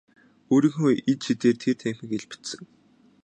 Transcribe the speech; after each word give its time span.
Өөрийнхөө 0.53 0.91
ид 1.11 1.19
шидээр 1.25 1.55
тэр 1.61 1.75
танхимыг 1.79 2.11
илбэдсэн. 2.17 2.61